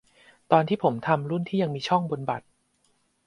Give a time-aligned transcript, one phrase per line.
[0.51, 2.45] ตอนที่ผมทำรุ่นที่ยังมีช่องบนบัตร